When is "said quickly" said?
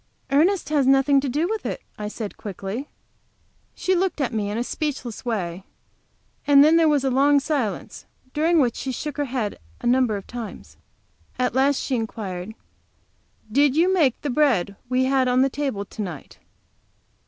2.07-2.89